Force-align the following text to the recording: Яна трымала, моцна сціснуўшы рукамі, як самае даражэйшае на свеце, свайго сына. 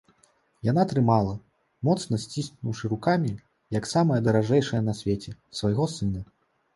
Яна 0.67 0.83
трымала, 0.91 1.33
моцна 1.89 2.17
сціснуўшы 2.23 2.91
рукамі, 2.93 3.33
як 3.77 3.89
самае 3.93 4.17
даражэйшае 4.29 4.81
на 4.87 4.97
свеце, 5.01 5.35
свайго 5.59 5.85
сына. 5.97 6.23